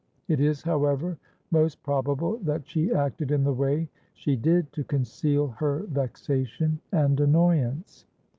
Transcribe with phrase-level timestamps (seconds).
[0.27, 1.19] It is, however,
[1.51, 7.19] most probable that she acted in the way she did to conceal her vexation and
[7.19, 8.07] annoyance.